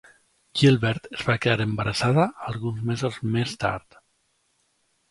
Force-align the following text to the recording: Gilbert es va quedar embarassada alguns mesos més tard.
Gilbert 0.61 1.09
es 1.17 1.25
va 1.27 1.35
quedar 1.43 1.67
embarassada 1.69 2.27
alguns 2.53 2.83
mesos 2.91 3.23
més 3.39 3.57
tard. 3.67 4.05